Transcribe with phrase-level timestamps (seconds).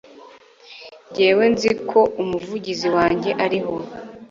[1.13, 3.75] jyewe nzi ko umuvugizi wanjye ariho